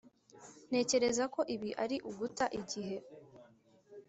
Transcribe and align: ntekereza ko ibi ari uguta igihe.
ntekereza 0.69 1.23
ko 1.33 1.41
ibi 1.55 1.69
ari 1.83 1.97
uguta 2.09 2.45
igihe. 2.59 2.97